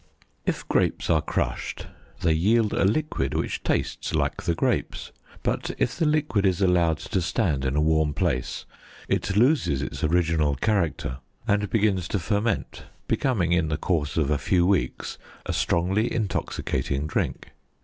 [0.47, 1.85] If grapes are crushed,
[2.21, 5.11] they yield a liquid which tastes like the grapes;
[5.43, 8.65] but if the liquid is allowed to stand in a warm place,
[9.07, 14.39] it loses its original character, and begins to ferment, becoming, in the course of a
[14.39, 17.51] few weeks, a strongly intoxicating drink.